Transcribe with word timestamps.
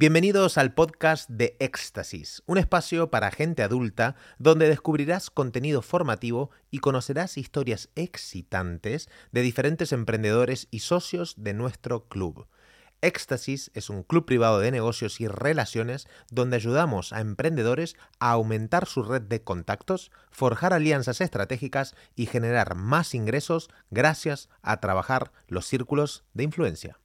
Bienvenidos 0.00 0.56
al 0.56 0.72
podcast 0.72 1.28
de 1.28 1.58
Éxtasis, 1.60 2.42
un 2.46 2.56
espacio 2.56 3.10
para 3.10 3.30
gente 3.30 3.62
adulta 3.62 4.16
donde 4.38 4.66
descubrirás 4.66 5.28
contenido 5.28 5.82
formativo 5.82 6.50
y 6.70 6.78
conocerás 6.78 7.36
historias 7.36 7.90
excitantes 7.96 9.10
de 9.30 9.42
diferentes 9.42 9.92
emprendedores 9.92 10.68
y 10.70 10.78
socios 10.78 11.34
de 11.36 11.52
nuestro 11.52 12.08
club. 12.08 12.46
Éxtasis 13.02 13.70
es 13.74 13.90
un 13.90 14.02
club 14.02 14.24
privado 14.24 14.58
de 14.58 14.70
negocios 14.70 15.20
y 15.20 15.28
relaciones 15.28 16.08
donde 16.30 16.56
ayudamos 16.56 17.12
a 17.12 17.20
emprendedores 17.20 17.94
a 18.20 18.30
aumentar 18.30 18.86
su 18.86 19.02
red 19.02 19.20
de 19.20 19.42
contactos, 19.42 20.10
forjar 20.30 20.72
alianzas 20.72 21.20
estratégicas 21.20 21.94
y 22.16 22.24
generar 22.24 22.74
más 22.74 23.14
ingresos 23.14 23.68
gracias 23.90 24.48
a 24.62 24.80
trabajar 24.80 25.30
los 25.46 25.66
círculos 25.66 26.24
de 26.32 26.44
influencia. 26.44 27.00